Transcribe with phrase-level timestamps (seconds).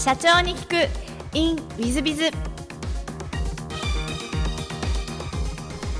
[0.00, 1.36] 社長に聞く。
[1.36, 2.30] in WizBiz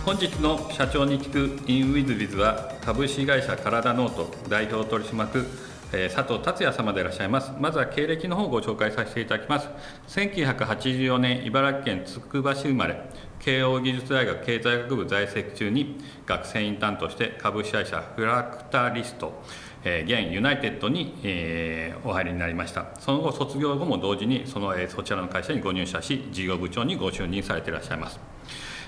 [0.06, 5.46] 本日の社長に聞く in ウィズビズは株式会社カラダノート代表取締役
[5.92, 7.52] え佐藤竜也様でいらっしゃいます。
[7.58, 9.68] まずは経歴の方をご紹介させていただきます。
[10.08, 13.00] 1984年茨城県つくば市生まれ
[13.40, 19.42] 慶應義塾大学経済学部在籍中に学生インターンとして株式会社フラクタリスト。
[19.84, 22.86] えー現ユナイテッドに、えーお入りになりました。
[22.98, 28.18] その後卒業後も同時にその、えーそちらの会社にご入社し事業部長にご就任されていらっしゃいます。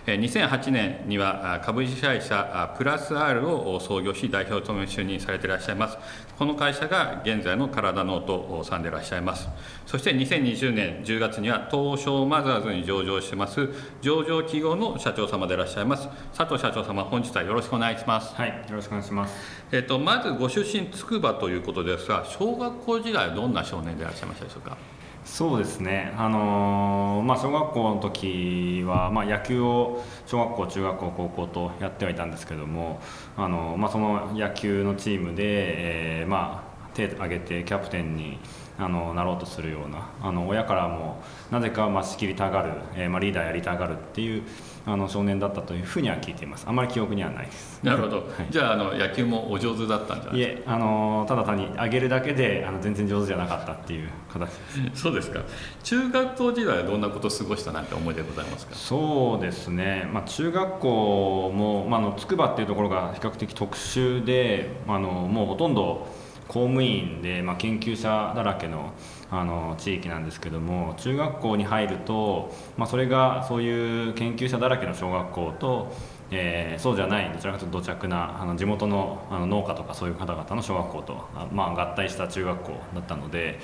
[0.06, 5.96] 2008年にはあ株式会社あプラス R を創業し代表を務め就任されていらっしゃいます。
[6.36, 9.48] この会社が現在のカラダノートさんでいらっしゃいます。
[9.86, 13.68] そして2020年10月には東証マザーズに上場してます
[14.00, 16.08] 上場企業の社長様でいらっしゃいます。
[16.36, 18.34] 佐藤社長様本日はよろしくお願いします。
[18.34, 19.34] はい、よろしくお願いします。
[19.70, 24.76] えっと、まずご出身筑波ということですが小学校時代はどんな少年でいらっしゃいましたでしょうか？
[25.24, 26.12] そうですね。
[26.16, 33.00] あのーまあ小学校の時はまあ野球を小学校、中学校、高校とやってはいたんですけども、
[33.36, 38.38] あのーまあその野球のチームで、えーまあ手を挙げてキャプテンに
[38.78, 44.42] あのなろうとするようなあの親からもなぜかまあ仕切りたがる、えーまあリーダーやりたがるっていう
[44.86, 46.64] あの少年だったというふうには聞いています。
[46.66, 47.80] あまり記憶にはないです。
[47.84, 50.72] なるほど、はいじゃああの野球もお上手だったんじゃないいですか？
[50.72, 55.02] え、あのーただ単に上げるだけであの全然上手じゃなかったっていう形です。
[55.04, 55.40] そうですか
[55.84, 58.74] 中学校時代はどんなことを過ごしたなんて思いでございますか？
[58.74, 66.06] そうですね、まあ、中学校も、まあ、あの筑波っていうところが比較的特殊であのもうほとんど
[66.52, 68.92] 公務員で、まあ、研究者だらけの
[69.30, 75.90] あの地域なんですけども中学校に入ると、まあ、それがそういう研究者だらけの小学校と、
[76.30, 83.58] えーそうじゃないどちらかというと土着なあの地元のあの農家とかそういう方々の小学校と、まあ、合体した中学校だったので、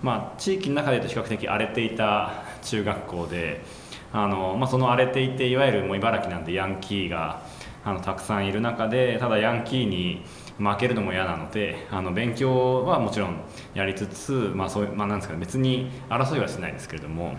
[0.00, 3.60] まあ、地域の中でいうと比較的荒れていた中学校で。
[4.10, 7.42] あのまあ、その荒れていていわゆるもう茨城なんでヤンキーが
[7.84, 10.22] あのたくさんいる中でただヤンキーに
[10.58, 13.36] 負けるのも嫌なのであの勉強はもちろん
[13.74, 17.36] やりつつ、まあそういうまあ、なんですかね、別に争いはしないですけれども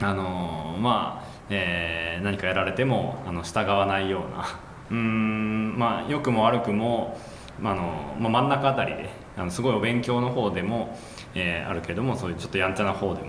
[0.00, 4.44] あの、まあえー何かやられてもあの従わないような
[4.90, 7.18] うーん、まあ、良くも悪くも、
[7.60, 7.82] まああの
[8.18, 10.96] まあ、真ん中あたりであのすごいお勉強の方でも、
[11.34, 13.28] えーあるけれどもそういうちょっとやんちゃな方でも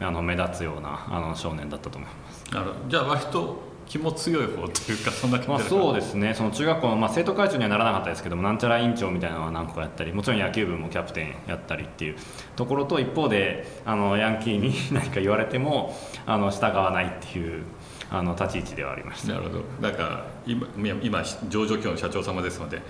[0.00, 2.44] あの目立つようなあの少年だったと思います。
[2.54, 6.32] なるじゃあ割と気も強い方というかそんな感じまあ、ですかそうですね。
[6.32, 12.16] その中学校の、まあ、生徒会長にはならなかったですけどもなんちゃら委員長みたいなのは何個かやったりもちろん野球部もキャプテンやったりっていう
[12.54, 17.64] ところと一方であのヤンキーに 何か言われてもあの従わないっていう
[18.12, 19.34] あの立ち位置ではありました。
[19.34, 19.64] なるほど。
[19.80, 22.82] なんか今今今上場企業の社長様ですので、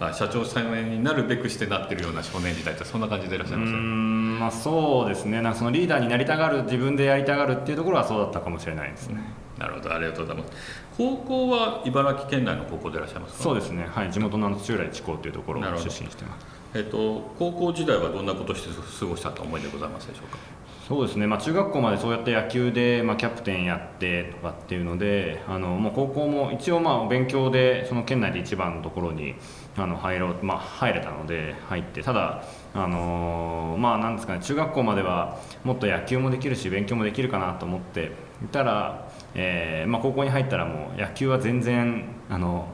[0.00, 3.72] まあ、社長様になるべくしてなってるような少年時代ってそんな感じでいらっしゃいうます？
[3.72, 5.40] ーんまあそうですね。
[5.40, 9.20] なんかそのリーダーになりたがる自分でやりたがるっていうところはそうだったかもしれないですね、
[9.58, 10.52] なるほどありがとうございます。
[10.96, 13.42] 高校は茨城県内の高校でいらっしゃいますか？
[13.42, 13.86] そうですね。
[13.88, 16.46] はい地元の土浦一高というところを出身してます。
[16.74, 18.68] えっと高校時代はどんなことをして
[19.00, 20.38] 過ごしたと思いでございますでしょうか？
[20.86, 29.34] そうですね、まあ、中学校までそうやって野球で、まあ、キャプテンやってとかっていうのであのもう高校も一応まあ勉強でその県内で一番のところに
[29.76, 32.42] あの入ろう、まあ、入れたので入ってただ、
[32.74, 38.10] あのーまあなんですかね、中学校まではもっと野球もできるし勉強もできるかなと思って
[38.42, 42.68] いたら、えーまあ、高校に入ったらもう野球は全然あの、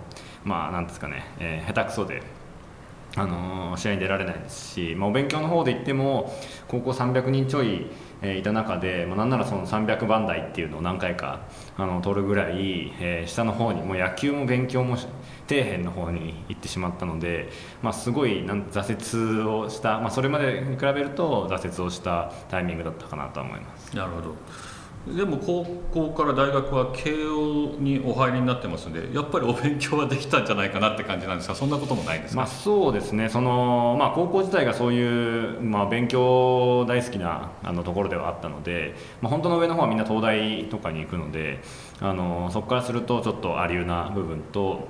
[0.44, 2.22] まあ、なんですかね、えー下手くそで。
[3.16, 7.86] あの試合に出られないですし、まあ、お勉強の方で言っても高校300人ちょい、
[8.22, 11.42] えーいた中で、まあ、なんならその300番台っていうのを何回か
[11.76, 15.08] あの取るぐらい、えー下の方にもう野球も勉強も底
[15.48, 17.50] 辺の方に行ってしまったので、
[17.82, 23.94] まあ、すごいなん挫折をした、まあ、それまでに比べると挫折をしたタイミングだったかなと思います。
[23.94, 24.34] なるほど
[25.06, 33.28] でも高校から大学は慶応にお入りになってますんでやっぱりお勉強はできたんじゃないかなって感じなんですがそんなこともないです、まあ、そうですね。
[33.28, 41.60] その、まあ、高校自体がそういう、まあ、勉強大好きなあのところではあったので、まあ、本当の上の方はみんな東大とかに行くので
[42.00, 44.88] あのそこからするとちょっとありうな部分と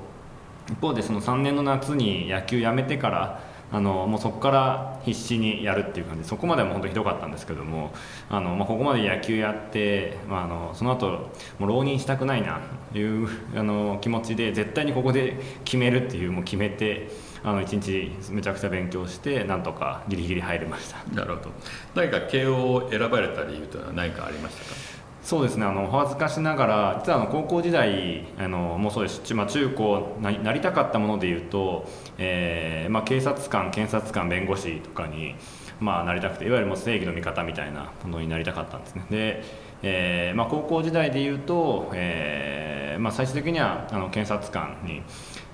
[0.70, 6.28] 一方でその3年の夏に野球やめてからあのもうそこから必死にやるっていう感じ。
[6.28, 7.92] そこまではも本当ひどかったんですけども
[8.30, 12.60] あの、まあ、ここまで野球やって、まあ、あのその後もう浪人したくないな
[12.92, 17.10] という あの気持ちで絶対にここで決めるっていうもう決めて
[17.42, 20.96] あの1日めちゃくちゃ勉強してなんとかギリギリ入れました。
[21.14, 21.50] なるほど。
[21.94, 25.03] 何か慶応を選ばれた理由というのは何かありましたか？
[25.24, 29.22] そうですねあのお恥ずかしながら実はあの高校時代あのもうそうです。
[29.24, 31.88] し、まあ、中高ななりたかったものでいうと、
[32.18, 35.34] えーまあ、警察官検察官弁護士とかに、
[35.80, 39.06] まあ、なりたくていわゆるもう正義の味方みたいなものになりたかったんですね。
[39.10, 39.42] で、
[39.82, 45.02] えーまあ、高校時代でいうと、えーまあ、最終的にはあの検察官に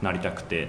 [0.02, 0.68] なりたくて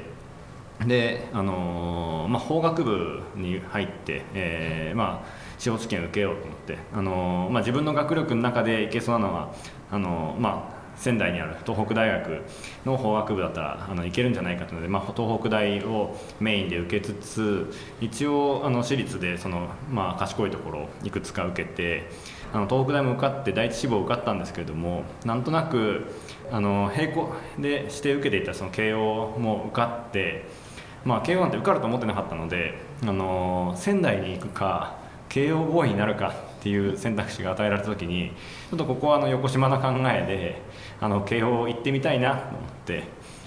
[0.85, 9.53] で、あのまあ、法学部に入って、えーまあ、司法試験受けようと思って、あのまあ、自分の学力の中でいけそうなのは
[9.91, 12.41] あのまあ、仙台にある東北大学
[12.83, 22.09] の法学部だったらあのいけるんじゃないかというので、まあ、東北大をメインで受けつつ一応あの私立でその、まあ、賢いところをいくつか受けて
[22.53, 26.07] あの東北大も受かって第一志望受かったんですけれどもなんとなく
[26.51, 30.71] あの並行で指定受けていたその慶応も受かって。
[31.03, 35.00] まあ、慶応なんて受かると思ってなかったので、あの仙台に行くか
[35.31, 38.33] 慶応ボーイになるかっていう選択肢が与えられた時に
[38.69, 40.61] ちょっとここはあの横島な考えで
[40.99, 43.03] あの慶応行ってみたいなと思って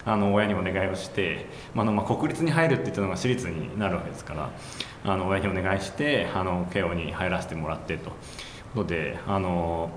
[0.07, 4.51] あの親にお願いをして、あのまあ、国立に入るって言ったのが私立になるわけですから
[5.05, 8.13] あの親にお願いしてあの慶応に入らせてもらってという
[8.75, 9.91] ことであの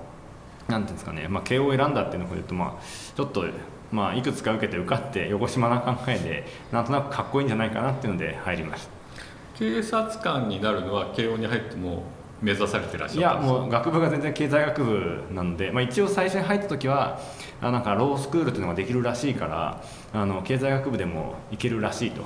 [0.66, 2.82] なんていうんですかね、まあ、慶応を選んだっていうのを言うと、まあ、
[3.16, 3.46] ちょっと、
[3.90, 8.97] まあ、いくつか受けて受かって横島な考えでなんとなくかっこいいんじゃないかなっていうので入りました。
[9.58, 12.04] 警察官になるのは慶応に入っても
[12.40, 13.60] 目指されてらっしいやゃったんですか？
[13.60, 17.18] もう学部が全然経済学部なので、まあ、一応最初に入った時は
[17.60, 19.82] あなんかロースクールっていうのができるらしいから
[20.12, 22.22] あの経済学部でも行けるらしいと。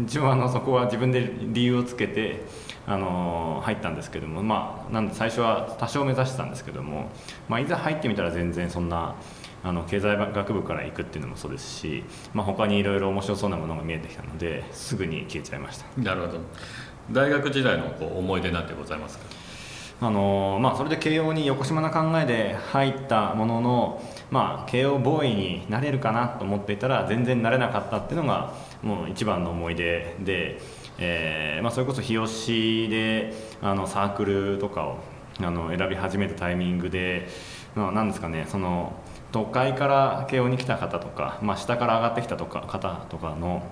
[0.00, 2.44] 一応あのそこは自分で理由をつけて
[2.86, 7.10] あの入ったんですけどもまあなんで最初は多少目指してたんですけども、
[7.48, 9.16] まあ、いざ入ってみたら全然そんな
[9.64, 15.86] あの経済学部から行くっていうのもそうですし、まあ、他にいろいろ面白そうなものが見えてきたのですぐに消えちゃいました。
[16.00, 16.38] なるほど。
[17.10, 19.24] 大学時代のこう思い出なんてございますか？
[20.00, 30.60] あのまあ、それで慶応に横島な考えで入ったものの、まあ、慶応ボーイになれるかなと思っていたら全然なれなかったっていうのがもう一番の思い出で、
[30.98, 34.98] えーまあ、それこそ日吉であのサークルとかを
[35.40, 37.26] あの選び始めたタイミングで、
[37.74, 38.92] まあ、なんですかねその
[39.32, 43.62] 都会から慶応に来た方とか、まあ、下から上がってきたとか方とかの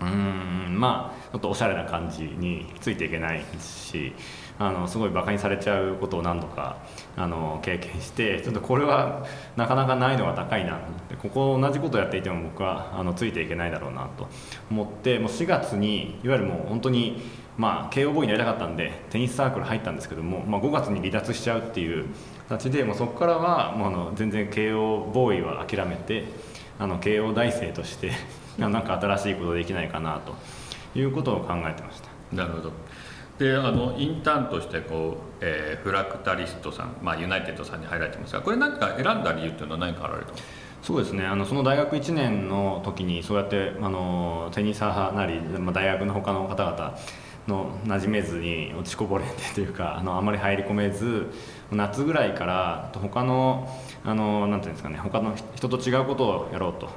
[0.00, 4.12] うんまあちょっとおしゃれな感じについていけないし
[4.58, 6.78] あのすごいバカにされちゃうことを何度か
[7.16, 9.24] あの経験してちょっとこれは
[9.56, 14.28] なかなか難易度が高いなと思ってここ同じことをやっていても僕はあのついていけないだろうなと
[14.70, 17.22] 思ってもう4月にいわゆるもう本当に
[17.56, 22.06] まあ慶応ボーイになりたかったんでテニスサークル入ったんですけども、まあ、5月に離脱しちゃうっていう
[22.48, 26.24] 形でもうそこからはもうあの全然慶応ボーイは諦めて
[26.78, 28.12] あの慶応大生として
[28.58, 30.34] なんか新しいことできないかなと
[30.98, 32.08] いうことを考えてました。
[32.36, 32.72] なるほど。
[33.38, 40.32] であのインターンとしてこう、えーフラクタリストさん、まあ、ユナイテッドさんに入られてますがこれ何か選んだ理由っていうのは何かあられた
[40.82, 41.24] そうですね。
[41.24, 46.98] あのその大学1年の時にそうやってあのテニサーなり、まあ、大学の他の方々
[47.48, 51.26] の馴染めずに落ちこぼれてというかあのあまり入り込めず
[51.70, 53.68] 夏ぐらいから他の
[54.04, 56.88] あのなんていうんですかね他の人と違うことをやろうと。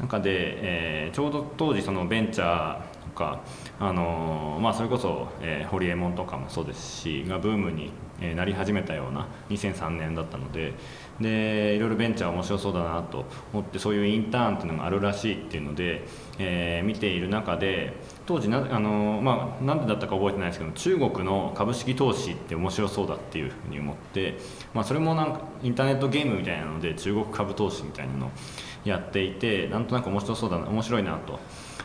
[0.00, 3.40] 中で、えーちょうど当時そのベンチャーとか
[3.78, 7.90] あのまあ、それこそ、えーホリエモンとかもそうですしがブームに、
[8.36, 10.74] なり始めたような2003年だったので
[11.20, 16.02] でいろいろベンチャー面白そうだなと思ってそういうインターンっていうのがあるらしいっていうので、
[16.38, 17.92] えー見ている中で
[18.30, 24.38] 当時なあの、まあ、なんでだったか覚えてないですけど中国の株式投資って面白そうだっていうふうに思って、
[24.72, 28.30] まあ、それもなんかインターネットゲームみたいなので中国株投資みたいなのを
[28.84, 31.40] やっていてなんとなく面白そうだな面白いなと。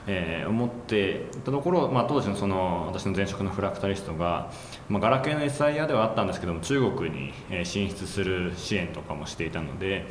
[0.08, 4.52] えー思っていたところ、まあ、当時のその私の前職のフラクタリストが、
[4.88, 7.34] まあ、ガラケーの SIR ではあったんですけども中国に
[7.66, 10.06] 進出する支援とかもしていたので、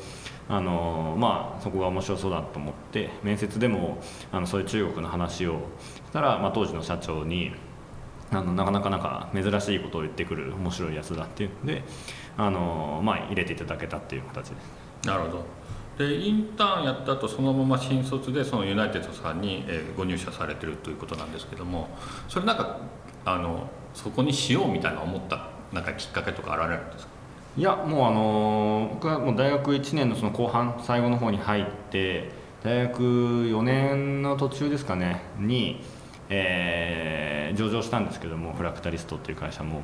[0.48, 3.98] あのまあ、そこが面白そうだと思っって面接でも
[4.30, 5.54] あのそういう中国の話を
[6.06, 7.50] したら、まあ、当時の社長に
[8.30, 11.82] あのなかなかなんか珍しいことを言ってくる面白いやつだっていうんで、
[12.36, 15.06] あのまあ、入れていただけたっていう形です。
[15.08, 15.44] なるほど
[15.98, 21.88] でインターンやった後そのまま新卒でそのユナイテッドさんに、えーご入社されてるということなんですけども
[22.28, 22.78] それなんか
[23.24, 27.12] あのそこにしようみたいな思ったなんかきっかけとかあられるんですか？
[27.56, 32.30] いやもうあのー僕はもう大学1年のその後半最後の方に入って
[32.64, 35.80] 大学4年の途中ですかねに、
[36.28, 39.82] えー上場したんですけどもフラクタリストっていう会社も。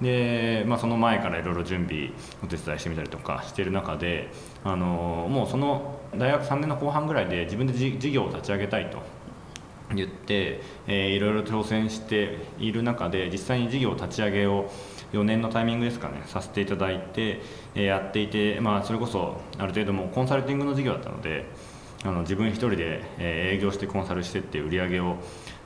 [0.00, 2.10] で、まあ、その前からいろいろ準備
[2.42, 4.30] お手伝いしてみたりとかしてる中で、
[4.64, 9.02] あのもうその大学3年の後半ぐらいで自分で事事業を立ち上げたいと
[9.94, 14.70] 言って、えー、いろいろ挑戦している中で実際に事業立ち上げを
[15.12, 17.40] 4年のタイミングですかねさせていただいて、
[17.74, 21.44] えー、やっていて、まあ、それこそある程度もコンサルティングの事業だったので
[22.02, 25.16] あの自分一人で、え、営業してコンサルしてって売り上げを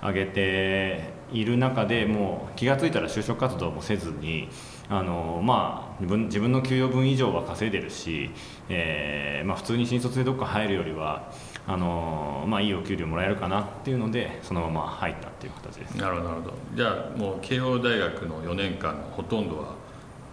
[0.02, 4.48] 上げている中でもう気が付いたら就職活動もせずに
[4.88, 8.30] あの、まあ、自分自分の給与分以上は稼いでるし、
[8.68, 11.32] えーまあ、普通に新卒でどっか入るよりは
[11.66, 15.94] あのまあ、いいお給料もらえるかなっていうのでそのまま入ったっていう形です。
[15.94, 19.83] なるほどじゃあもう慶応大学の4年間のほとんどは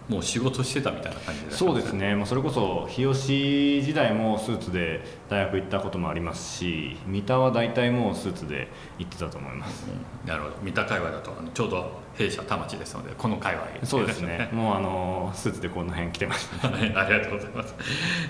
[0.08, 8.68] もう仕事してたみたいな感じで、ね、そうですね、まあ、それこそ日吉時代もスーツで大学行ったこともありますし三田は大体もうスーツで
[8.98, 10.56] 行ってたと思います、うん、なるほど。
[10.62, 14.50] 三田界隈だとあのちょうど弊社田町ですのでこの界隈、ね、そうですね。
[14.52, 17.74] もうあのスーツでこの辺来てました、ね、ありがとうございます。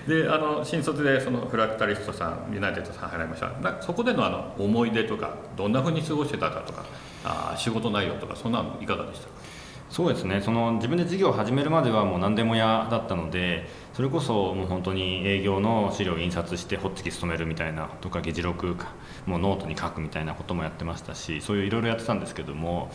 [0.07, 3.51] であの新卒でそのフラクタリストさんユナイテッドさん入られました。
[3.83, 6.85] そこでのあの思い出とかどんなふうに過ごしてたかとか
[7.25, 9.42] あ仕事内容とかそんなのいかがでしたか？
[9.93, 10.41] そうですね。
[10.41, 18.75] その自分で事業を始めるまではもう何でも屋だったのでそれこそもう本当に営業の資料を印刷してホッチキス止めるみたいなとか議事録
[19.27, 22.91] もうノートに書くみたいなこともやってましたしそういういろいろやってたんですけども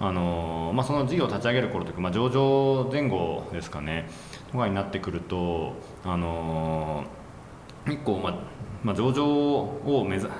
[0.00, 4.08] あの、まあ、その事業を立ち上げる頃というか、まあ、上場前後ですかね
[4.50, 7.04] とかになってくるとあの
[7.84, 8.38] 結構、まあ
[8.82, 10.30] まあ、上場を目指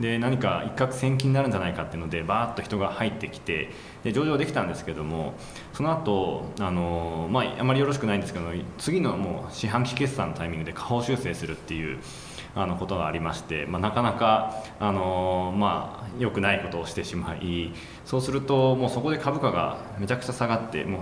[0.00, 3.70] で何か一攫千金になるんじゃないかっていうのでバーッと人が入ってきて
[4.04, 5.34] で上場できたんですけども
[5.72, 8.46] その後あのまああまりよろしくないんですけど
[8.78, 11.98] 次のもう四半期決算のタイミングで下方修正するっていう
[12.54, 17.72] あのことがありまして、まあ、なかなかあの、まあ、良くないことをしてしまい
[18.06, 21.00] そうするともうそこで株価がめちゃくちゃ下がってもう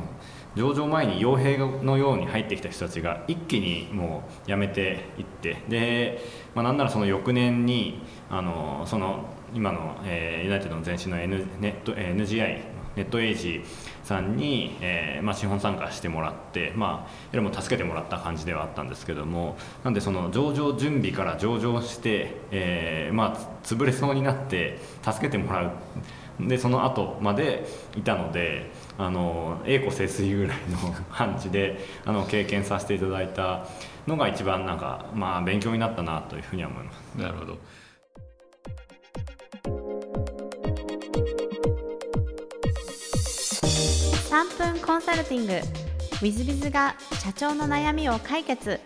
[0.57, 6.21] 上場前に傭兵のように入ってきた人たちが一気にもう辞めていってで、
[6.55, 13.63] まあ、なんならその翌年にあのその今の、えー、ユナイテッドの前身の、N、ネット NGI ネットエイジ
[14.05, 25.71] さんに、えーまあ、資本参加してもらって、まあ、いろいろ助けてもらった感じではあったんですけどもなんでその上場準備から上場して、えーまあ、潰れそうになって助けてもらう。
[26.41, 27.65] でその後まで
[27.97, 33.67] いたのであの栄枯盛衰ぐらいの感じで あの経験させていただいた
[34.07, 37.15] のが一番なんか、まあ、勉強になったなというふうには思います。
[37.17, 37.59] なるほど。
[44.31, 45.53] 3分コンサルティング。
[45.53, 48.81] w i z b i が社長の悩みを解決。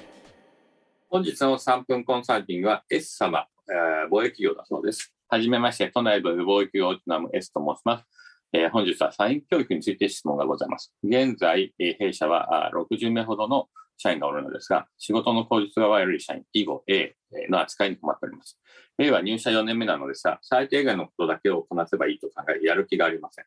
[1.09, 5.15] 本日の3分コンサルティングは S 様、えー、貿易業だそうです。
[5.31, 8.07] はじめまして都内部貿易業を営む S と申します
[8.53, 10.95] え、本日は社員教育について質問がございます。
[11.05, 17.15] 現在、え、弊社は60名ほどの社員がおるのですが、仕事の効率が悪い社員、以後 A
[17.51, 18.59] の扱いに困っております。
[18.99, 23.45] A は入社4年目なのですが、最低限のことだけをこなせばいいと考え、やる気がありません。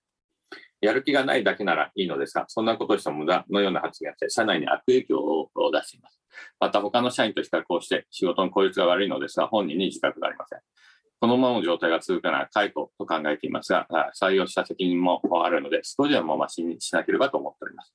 [0.82, 6.20] やる気がないだけならいいのですが、そんなことをした無駄のような発言をして、社内に悪影響を出しています。
[6.60, 10.60] また他の社員と比較をして仕事の効率が悪いのですが、本人に自覚がありません。
[11.22, 13.88] このままの状態が続くなら解雇と考えていますが、
[14.20, 17.94] 採用した責任もあるので、少しでも増しにしなければと思っております。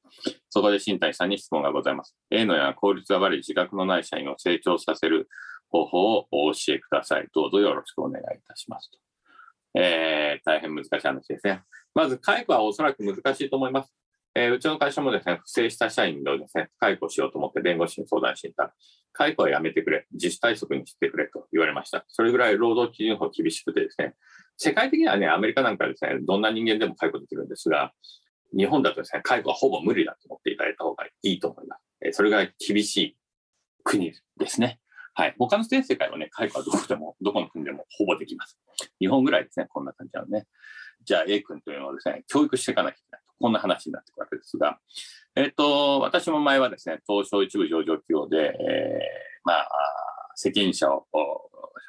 [0.49, 2.17] そこで新谷さんに質問がございます。
[2.31, 5.29] A のような効率が悪い自覚のない社員を成長させる
[5.71, 7.27] 方法をお教えください。
[7.35, 8.99] どうぞよろしくお願いいたしますと。
[9.75, 11.63] えー、大変難しい話ですね。
[11.97, 13.93] まず、解雇はおそらく難しいと思います。
[14.39, 18.73] えー、うちの会社もですね、不正した社員をですね、解雇しようと思って弁護士に相談していたら。
[19.15, 22.05] 解雇はやめてくれ、自主退職にしてくれと言われました。
[22.09, 24.15] それぐらい労働基準法厳しくてですね、
[24.59, 27.95] 世界的にはね、アメリカなんかですね、どんな人間でも解雇できるんですが、
[28.55, 31.83] 日本だとですね、解雇はほぼ無理だと思っていただいた方がいいと思います。
[32.03, 33.17] えー、それぐらい厳しい
[33.85, 34.81] 国ですね。
[35.15, 35.35] はい。
[35.39, 38.59] 他の全世界はね、解雇はどこでも、どこの国でもほぼできます。
[39.01, 40.47] 日本ぐらいですね、こんな感じなのね。
[41.03, 43.21] じゃあ A 君というのをですね、教育していかなきゃいけない。
[43.41, 44.79] こんな話になっていくわけですが、
[45.35, 49.69] えっ、ー、と、私も前はですね、東証一部上場企業で、えー、まあ、
[50.35, 51.07] 責任者を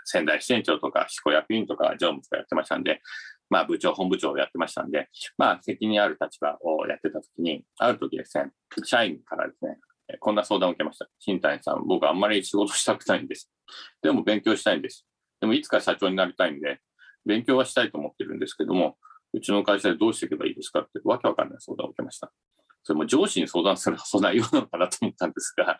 [0.05, 3.01] 仙台支店長とか執行役員とか常務とかやってましたんで、
[3.49, 8.51] まあ部長、本部長をやってましたんで、まあ責任ある立場をやってた時に、ある時ですね、
[8.83, 9.77] 社員からですね、
[10.19, 11.07] こんな相談を受けました。
[11.19, 13.51] 新谷さん、僕あんまり仕事したくないんです。
[14.01, 15.05] でも勉強したいんです。
[15.41, 16.79] でもいつか社長になりたいんで、
[17.25, 18.97] 勉強はしたいと思ってるんですけども、
[19.33, 22.31] うちの会社でどうしていけばいいですかってわけわかんない相談を受けました。
[22.83, 25.79] それも上司に相談するそんなようなのかなと思ったんですが、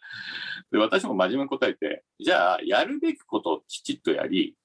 [0.72, 4.56] で私も真面目に答えて、じゃあやるべきことをきちっとやり、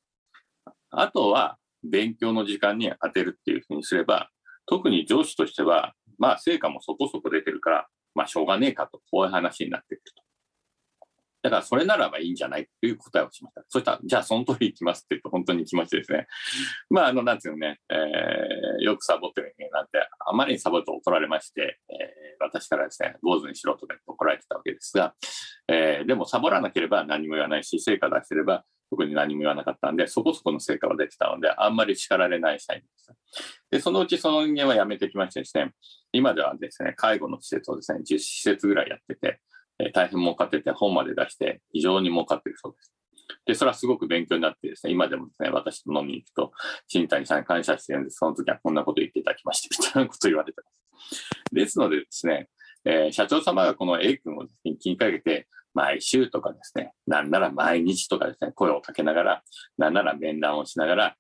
[0.91, 4.31] あとは勉強の時間に当てるっていうふうにすれば、
[4.67, 10.22] 特に上司としては、まあ成果もそこそこ出てるから、まあしょうがねえかと、こういう話になってくると。
[11.43, 13.65] だからそれならばいいんじゃないという答えをしました。
[13.69, 16.27] そしたら、じゃあその通り行きますって言うと本当に来ましてですね。
[16.89, 25.15] まあ、あの、なんていうのね、えー、よくサボってる人間なんて、あまりにサボると怒られまして、えー、私からですね、坊主にしろとか怒られてたわけですが、
[25.69, 33.15] えー、でもサボらなければ何も言わないし、成果出してれば特に何も言わなかったんで、そこそこの成果は出てたので、あんまり叱られない社員でした。
[33.71, 35.73] で、そのうちその人間は辞めてきましてですね、
[36.13, 39.41] 今ではですね、介護の施設をですね、10施設ぐらいやってて、えー、
[39.91, 42.93] 大変儲かってて本まで出して非常に儲かってるそうです。
[43.47, 46.53] で、それはすごく勉強になってですね、今でもですね、私と飲みに行くと、
[46.87, 51.25] 新谷さんに感謝してるんです、その時はこんなこと言っていただきまして、みたいなこと言われてます。
[51.53, 52.49] ですのでですね、
[52.85, 59.43] えー、社長様がこの A 君をですね、気にかけて、毎週とかですね、なんなら毎日とかですね、声をかけながら、
[59.79, 61.17] なんなら面談をしながら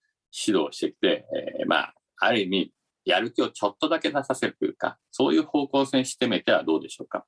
[0.46, 1.24] 指導してきて、
[1.58, 2.72] えー、まあ、ある意味、
[3.04, 7.24] やる気をちょっとだけ出させるというか、そういう方向性にしてみてはどうでしょうか。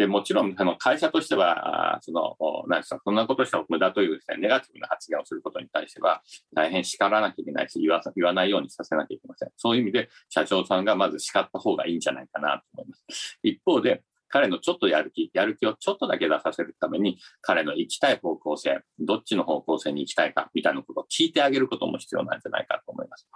[0.00, 2.34] でもちろん、あの会社としては、その、
[2.68, 6.22] なんですか、そんなことしたら無駄というですね、ネガティブな発言をすることに対しては、
[6.54, 9.50] 大変叱らなきゃいけないし、言わ言わないようにさせなきゃいけません。
[9.58, 13.38] そういう意味で、社長さんがまず叱った方がいいんじゃないかなと思います。
[13.42, 23.28] 一方で、彼のちょっとやる気、やる気をちょっとだけ出させるために、彼の行きたい方向性、どっちの方向性に行きたいか、みたいなことを聞いてあげることも必要なんじゃないかと思います。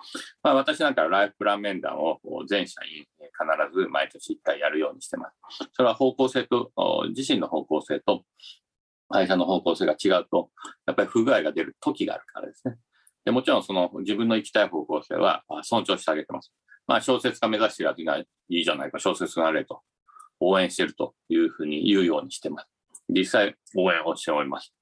[0.43, 3.05] まあ、私なんかライフプラン面談を全社員
[3.39, 5.69] 必ず毎年1回やるようにしてます。
[5.73, 6.71] それは方向性と、
[7.15, 8.25] 自身の方向性と
[9.09, 10.51] 会社の方向性が違うと、
[10.87, 12.77] やっぱり不具合が出る時があるからですね。
[13.25, 16.53] でもちろんその自分の行きたい方向性は尊重してあげてます。
[16.87, 19.81] まあ小説家目指してるやつがいいじゃないか、小説家なれと
[20.41, 22.69] 応援してるというふうに言うようにしてます。
[23.09, 24.74] 実際応援をしております。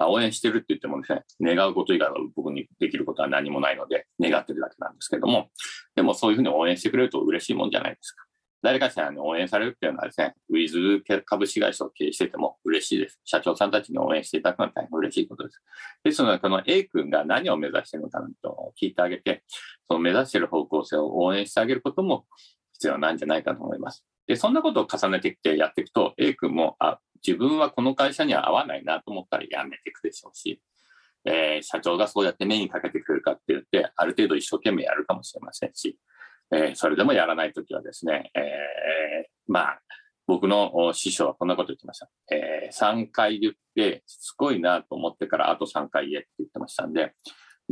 [0.00, 5.48] 応援してるって言ってもですね、願うこと以外は僕にできることは何もないので、願ってるだけなんですけども、
[5.94, 8.26] でもそういうふうに応援してくれると嬉しいもんじゃないですか。
[8.62, 13.20] 誰かしらに応援されるっていうのはですね、ウィズ株式会社を経営してても嬉しいです。
[13.24, 15.62] 社長さんたちに応援していただくのは大変嬉しいことです。
[16.02, 19.44] ですので、この A 君が何を目指しているのかなと聞いてあげて、
[19.88, 22.26] その目指している方向性を応援してあげることも
[22.72, 24.04] 必要なんじゃないかと思います。
[24.26, 30.60] で、そんなことを重ねてきてやっていくと、A 君も、あ、自分はこの会社には合わないなと思ったら辞めていくでしょうし、
[31.24, 35.98] えー、社長がそうやって目にかけてくるかって言って、ある程度一生懸命やるかもしれませんし、
[36.52, 39.80] えー、それでもやらないときはですね、えー、まあ、
[40.26, 42.08] 僕の師匠はこんなこと言ってました。
[42.32, 47.14] えー、3回言って、しつこいなと思ってからあと3回言えって言ってましたんで、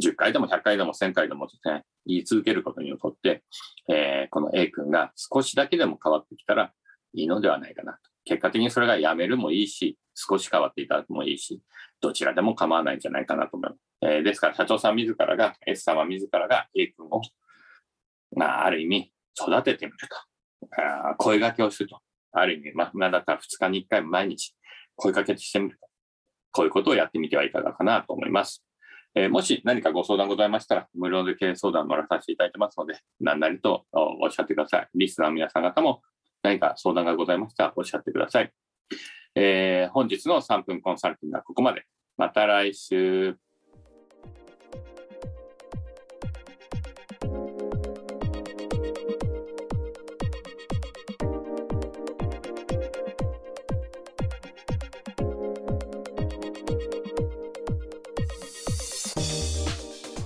[0.01, 3.43] 10回でも100回でも1000回でもですね、言い続けることによって、
[3.89, 6.73] えー、この A 君が少しだけでも変わってきたら
[7.13, 7.99] いいのではないかなと。
[8.25, 11.61] 結果的にそれがやめるもいいし、少し変わっていただくもいいし、
[12.01, 13.81] どちらでも構わないんじゃないかなと思います。
[14.03, 17.21] えー、ですから、社長さん自らが、S 様自らが A 君を、
[18.37, 20.17] まあ、ある意味、育ててみると。
[20.77, 22.01] あ声掛けをすると。
[22.33, 24.57] ある意味、まあ、なんだったら2日に1回毎日
[24.97, 25.87] 声かけしてみると。
[26.53, 28.64] こういうことをやってみてはいかがかなと思います。
[29.17, 34.89] えー、もし何かご相談ございましたら、無料で経営相談もらさせていただいてますので、何なりとおっしゃってください。
[34.95, 36.03] リスナーの皆さん方も
[36.43, 38.53] 何か相談がございましたらおっしゃってください。
[39.37, 41.85] えー、本日の3分コンサルティングはここまで。
[42.17, 43.37] また来週。